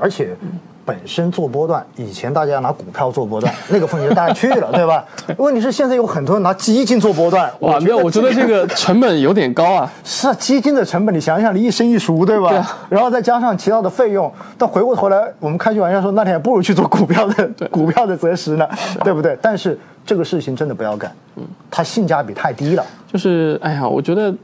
[0.00, 0.34] 而且
[0.84, 5.04] 本身做波段，以前大家拿股票做波段， 那个风险就大家去了，对吧？
[5.38, 9.92] 问题是现在有很多人拿基金做波段，哇，没有，我觉得这个成本有点高啊。
[10.02, 12.48] 是啊，基金的成本，你想想，你一生一熟，对吧？
[12.48, 18.66] 对啊然后再加上其他的费用，但回过头来，我们开句玩笑说，那你还不如去做股票的 股票的择时呢，
[19.04, 19.38] 对不对？
[19.40, 22.84] 但是这个事情真的不要干，嗯，它性价比太低了。
[23.12, 24.34] 就是哎呀，我觉得，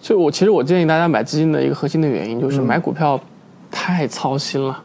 [0.00, 3.20] 就我其实我建议大家买基金的一个核心的原因就是买股票
[3.70, 4.82] 太操心了。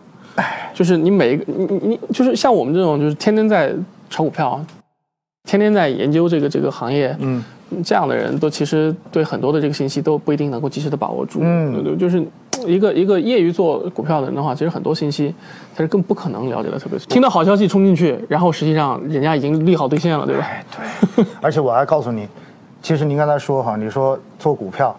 [0.75, 3.73] 哎，就是你每一个你你你就是像我们这种就是天天在
[4.09, 4.63] 炒股票，
[5.45, 7.43] 天天在研究这个这个行业，嗯，
[7.83, 11.39] 这样的人都其实对很多的这个信息都不一定能够及时的把握住。
[11.41, 12.23] 嗯对对，就是
[12.67, 15.33] 一个一个业余做股票的人的话，其实很多信息
[15.75, 17.05] 他是更不可能了解的特别多。
[17.07, 20.45] 听到好消息冲进去，然后实际上人家已经利好兑现了，对吧？
[20.45, 20.65] 哎，
[21.15, 21.25] 对。
[21.41, 22.27] 而且我还告诉你，
[22.81, 24.97] 其实您刚才说哈，你说做股票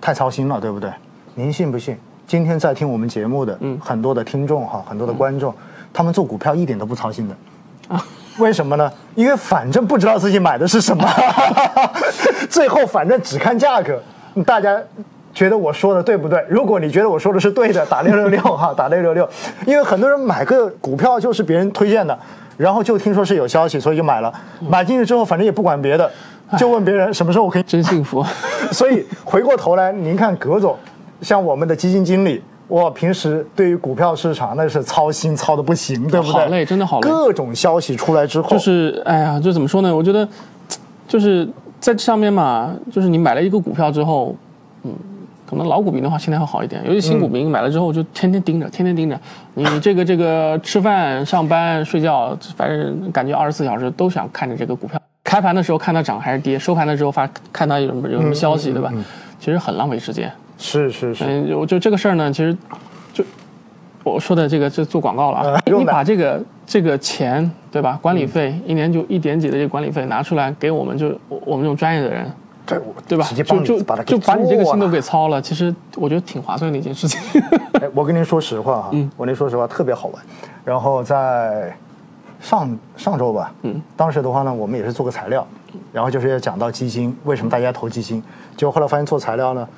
[0.00, 0.90] 太操心了，对不对？
[1.34, 1.96] 您信不信？
[2.26, 5.54] 今天在听我们节目的，嗯很多的听众哈，很多的观众，
[5.92, 7.36] 他们做股票一点都不操心的。
[7.94, 8.04] 啊
[8.38, 8.92] 为什么呢？
[9.14, 11.08] 因为反正不知道自己买的是什么，
[12.50, 13.98] 最后反正只看价格。
[14.44, 14.78] 大家
[15.32, 16.44] 觉得我说的对不对？
[16.50, 19.26] 如果你觉得我说的是对的，打六六六哈， 打六六六。
[19.64, 22.18] 因为很多人买个股票就是别人推荐的，
[22.58, 24.30] 然后就听说是有消息，所以就买了。
[24.68, 26.10] 买进去之后，反正也不管别的，
[26.58, 27.62] 就问别人什么时候我可以。
[27.62, 28.22] 真幸福。
[28.70, 30.76] 所以回过头来，您看葛总，
[31.20, 32.42] 像我们的基金经理。
[32.68, 36.32] 我，平时对于股票市场那是操心操的不行，对不对？
[36.32, 37.08] 好累，真的好累。
[37.08, 39.94] 各种消息出来之后，就是哎呀，就怎么说呢？
[39.94, 40.28] 我觉得，
[41.06, 44.34] 就是在这上面嘛，就是你买了一个股票之后，
[44.82, 44.92] 嗯，
[45.48, 49.16] 可能老股民的话心态会好一点，尤其新股民买了之后就天天盯着，天天盯着
[49.54, 55.00] 你这个这个吃饭、上班、睡觉，反正感觉二十四小时都想看着这个股票。
[55.22, 58.92] 开盘的时候看它涨还是跌，收盘的时候发看它有什么有什么消息，对吧？
[59.38, 60.32] 其实很浪费时间。
[60.58, 62.56] 是是是，嗯，我就这个事儿呢，其实
[63.12, 63.24] 就
[64.02, 67.98] 我说的这个，就做广告了你把这个这个钱，对吧？
[68.00, 72.30] 管理费、一年就一点几的这个管理费拿出来给我们，就我我们这种专业的人，
[72.64, 73.42] 对对吧直接？
[73.42, 77.20] 就就帮你把它就把你这个心都给操了，其实我觉得挺划算的一件事情。
[77.80, 80.22] 哎，我跟您说实话哈，嗯我跟您说实话特别好玩。
[80.64, 81.76] 然后在
[82.40, 85.46] 上上周吧，嗯，当时的话呢，我们也是做个材料，
[85.92, 88.22] 然后就是要讲到基金，为什么大家投基金？
[88.56, 89.68] 结果后来发现做材料呢，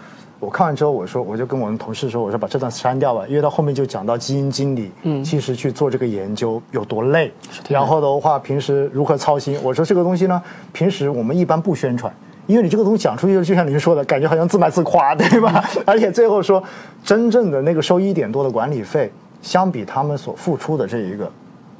[0.41, 7.32] 我看完之后，我说我就跟我们同事说，我说把这段删掉吧，因为到后面就讲到基因经理，嗯其实去做这个研究有多累，
[7.69, 9.59] 然后的话平时如何操心。
[9.62, 10.41] 我说这个东西呢，
[10.72, 12.12] 平时我们一般不宣传。
[12.47, 15.62] 因为你这个东西讲出去，就像您说的，感觉好像自卖自夸，对吧？
[15.84, 16.65] 而且最后说，
[17.05, 19.12] 真正的那个收一点多的管理费，
[19.43, 21.31] 相比他们所付出的这一个，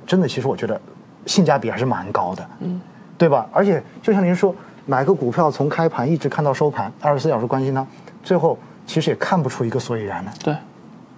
[0.07, 0.79] 真的其实我觉得
[1.25, 2.79] 性价比还是蛮高的，嗯，
[3.17, 3.49] 对吧？
[3.51, 4.55] 而且就像您说，
[4.85, 7.87] 买个股票从开盘一直看到收盘，二十四小时关心它，
[8.29, 10.55] 最后其实也看不出一个所以然来，对，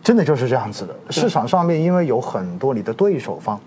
[0.01, 0.95] 真的就是这样子的。
[1.11, 3.59] 市场上面因为有很多你的对手方，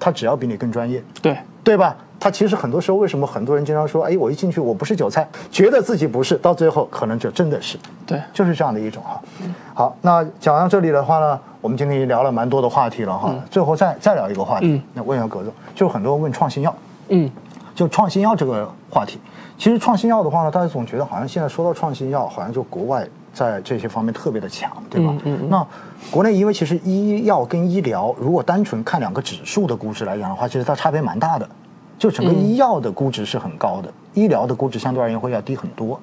[0.00, 1.96] 他只要比你更专业，对，对吧？
[2.18, 9.22] 他其实很多时候，为什么很多人经常说，哎，我一进去我不是韭菜，觉得自己不是，到最后可能就真的是，对，就是这样的一种哈。
[9.72, 13.32] 好，那讲到这里的话呢，我们今天也聊了蛮多的话题了哈。
[13.48, 14.82] 最后再再聊一个话题，嗯。
[14.94, 16.74] 那问一下葛总，就很多人问创新药，
[17.08, 17.30] 嗯，
[17.74, 19.18] 就创新药这个话题，
[19.58, 25.12] 其实创新药的话呢，大家总觉得好像现在说到创新药，好像就国外在这些方面特别的强，对吧？
[25.24, 25.66] 嗯嗯那
[26.10, 31.48] 国内因为其实医药跟医疗，如果单纯看两个指数的估值来讲的话，其实它差别蛮大的。
[31.96, 35.98] 就整个医药的估值是很高的，医疗的估值相对而言会要低很多。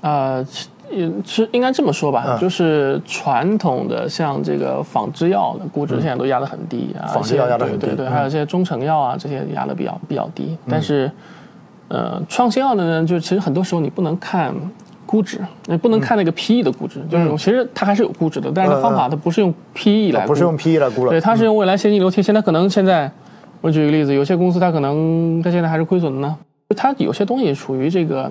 [0.00, 0.44] 呃，
[0.90, 2.38] 其也是应该这么说吧，嗯。
[2.38, 8.10] 就是传统的像这个仿制药的估值现在都压得很低啊，仿制药压得很低对对对，嗯。
[8.10, 11.10] 还有一些中成药啊这些压得比较比较低，但是
[11.88, 14.54] 呃，创新药的呢，就其实很多时候你不能看。
[15.08, 22.34] 估值，你不能看那个 PE 的估值，就是其实它还是有估值的，但是它方法它不是用 PE 来估，嗯不是用 PE 来估了，对，它是用未来现金流贴现。
[22.34, 23.08] 它可能现在，
[23.60, 26.36] 我举个例子，有些公司它可能它现在还是亏损的呢，
[26.76, 28.28] 它有些东西处于这个，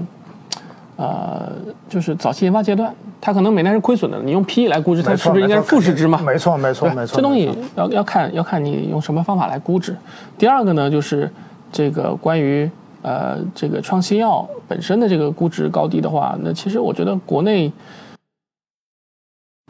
[0.97, 1.51] 呃，
[1.89, 4.19] 就是早期研发阶段，它可能每年是亏损的。
[4.23, 6.21] 你用 PE 来估值，它是不是应该是负市值嘛？
[6.25, 7.15] 没错，没错，对没错。
[7.15, 9.95] 这东西要要看要看你用什么方法来估值。
[10.37, 11.29] 第二个呢，就是
[11.71, 12.69] 这个关于
[13.01, 17.71] 呃这个创新药本身的这个估值高低的话，那其实我觉得国内。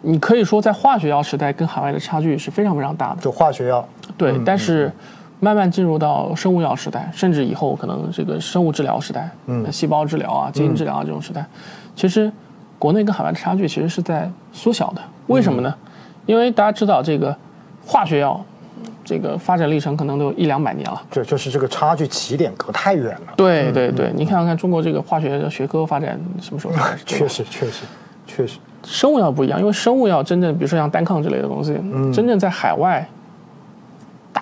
[0.08, 3.22] 你可以说，在化学药时代跟海外的差距是非常非常大的。
[3.22, 4.92] 就化学药，对，嗯但是
[5.40, 11.46] 慢慢进入到生物药时代，甚至以后可能这个生物治疗时代，嗯细胞治疗啊、基因治疗啊这种时代，
[11.96, 12.32] 其实
[12.80, 15.02] 国内跟海外的差距其实是在缩小的。
[15.28, 15.74] 为什么呢？
[16.26, 17.36] 因为大家知道这个
[17.86, 18.44] 化学药，
[19.04, 21.02] 这个发展历程可能都有一两百年了。
[21.12, 23.34] 对就是这个差距起点隔太远了。
[23.36, 26.74] 对对对，你看看中国这个化学学科发展什么时候
[27.06, 27.86] 确实，确实，
[28.26, 28.58] 确实。
[28.84, 31.74] 生物药不一样，因为生物药真正，比如说像单抗之类的东西，
[32.14, 33.08] 真正在海外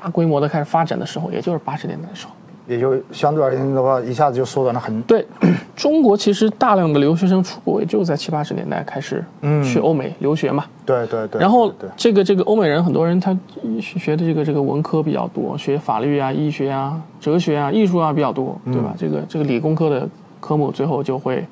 [0.03, 2.33] 大规模的开始发展的时候，也就是八十年代的时候。
[2.65, 5.01] 也就相对而言的话，一下子就缩短了很。
[5.03, 5.25] 对，
[5.75, 9.23] 中国其实大量的留学生出国，也就在七八十年代开始
[9.63, 10.65] 去欧美留学嘛。
[10.85, 11.39] 对对对。
[11.41, 13.37] 然后这个这个欧美人，很多人他
[13.81, 18.93] 学的这个这个文科比较多，学法律啊、医学啊、哲学啊、艺术啊比较多，对吧？
[18.97, 20.07] 这个这个理工科的
[20.39, 21.45] 科目最后就会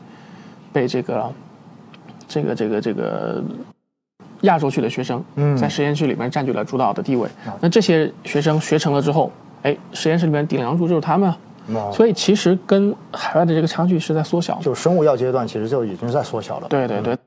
[0.71, 1.33] 被这个
[2.25, 3.43] 这个这个这个
[4.41, 5.23] 亚洲区的学生
[5.57, 7.27] 在实验室里面占据了主导的地位。
[7.59, 9.31] 那这些学生学成了之后，
[9.63, 11.33] 哎，实验室里面顶梁柱就是他们
[11.91, 14.59] 所以其实跟海外的这个差距是在缩小。
[14.61, 16.67] 就生物药阶段，其实就已经在缩小了。
[16.67, 17.17] 对对对，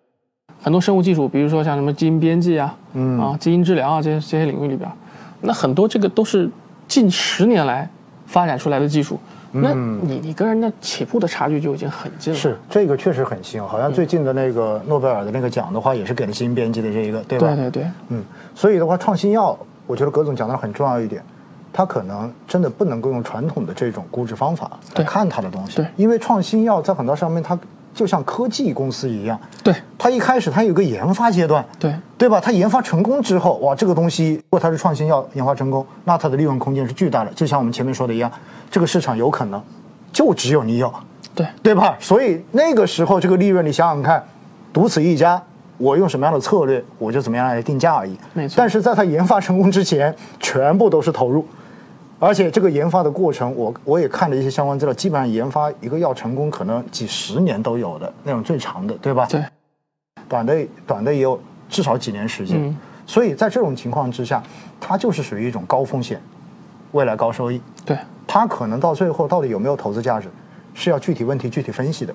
[0.61, 4.91] 很多生物技术，比如说像什么基因编辑啊，嗯啊，基因治疗啊这些这些领域里边，
[5.41, 6.51] 那很多这个都是
[6.89, 7.89] 近十年来
[8.27, 9.19] 发展出来的技术。
[9.63, 12.39] 那你你跟人家起步的差距就已经很近了。
[12.39, 17.47] 嗯是这个确实很新，好像最近的那个诺贝尔的那个奖的话，也是给了基因编辑的这一个，对吧？
[17.55, 18.25] 对对对，嗯，
[18.55, 19.57] 所以的话，创新药，
[19.87, 21.23] 我觉得葛总讲的很重要一点，
[21.73, 25.87] 它可能真的不能够用传统的这种估值方法来看它的东西，对。
[25.97, 27.57] 因为创新药在很多上面，它
[27.95, 29.75] 就像科技公司一样，对。
[29.97, 31.95] 它一开始它有个研发阶段，对。
[32.19, 32.41] 对吧？
[32.41, 38.31] 它研发成功之后，哇，这个东西如果它是创新药研发成功，那它的利润空间是巨大的，就像我们前面说的一样，
[38.71, 39.63] 这个市场有可能
[40.13, 40.93] 就只有你有，
[41.35, 41.47] 对。
[41.63, 41.97] 对吧？
[42.01, 44.25] 所以那个时候这个利润，你想想看，
[44.73, 45.41] 独此一家，
[45.77, 48.17] 我用什么样的策略，我就怎么样来定价而已。
[48.33, 48.55] 没错。
[48.57, 51.47] 但是在它研发成功之前，全部都是投入，
[52.19, 59.27] 而且这个研发的过程，我我也看了一些相关资料，基本上研发一个药成功，可能几十年都有的那种最长的，对吧？
[59.27, 59.45] 对
[60.29, 61.39] 短的短的也有
[61.69, 62.57] 至少几年时间。
[62.61, 62.77] 嗯
[63.07, 64.43] 所以在这种情况之下，
[64.81, 66.19] 它就是属于一种高风险，
[66.93, 67.61] 未来高收益。
[67.85, 70.27] 对它可能到最后到底有没有投资价值，
[70.73, 72.15] 是要具体问题具体分析的。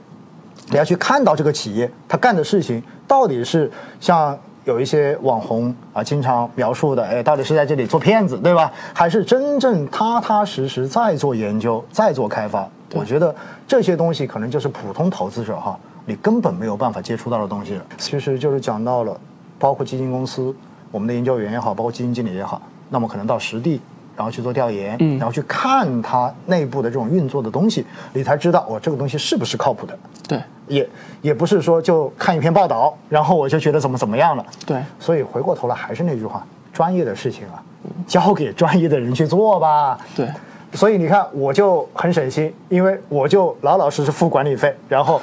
[0.69, 8.71] 你要去看到这个企业它干的事情到底是像有一些网红啊经常描述的，哎，到底是在这里做骗子，对吧？
[8.93, 12.67] 还是真正踏踏实实在做研究、在做开发？
[12.93, 13.33] 我觉得
[13.67, 17.85] 这些东西可能就是普通投资者哈，你根本没有办法接触到的东西了。
[17.97, 19.19] 其实就是讲到了，
[19.57, 20.55] 包括基金公司、
[20.91, 23.81] 我们的研究员也好，包括基金经理也好，那么可能到实地。
[24.15, 29.97] 然后去做调研，嗯然后去看它内部的这种运作的东西，你才知道我、这个东西是不是靠谱的。
[30.27, 30.37] 对
[30.69, 30.87] 也
[31.21, 34.45] 也不是说就看一篇报道，然后我就觉得怎么怎么样了。
[34.65, 37.61] 对所以回过头来还是那句话，专业的事情啊，
[38.07, 39.99] 交给专业的人去做吧。
[40.15, 40.29] 对
[40.73, 45.19] 所以你看，我就很省心，因为我就老老实实付管理费，然后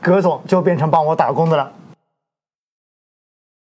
[0.00, 1.72] 葛总就变成帮我打工的了。